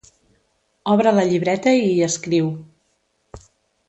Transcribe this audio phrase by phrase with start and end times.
[0.93, 2.49] Obre la llibreta i hi escriu.